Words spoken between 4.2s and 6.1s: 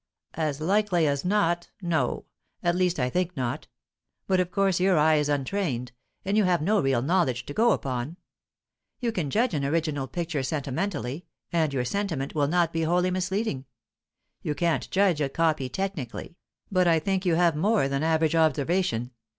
But of course your eye is untrained,